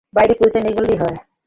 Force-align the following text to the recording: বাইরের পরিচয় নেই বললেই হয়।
বাইরের 0.13 0.37
পরিচয় 0.39 0.63
নেই 0.63 0.75
বললেই 0.77 0.99
হয়। 1.01 1.17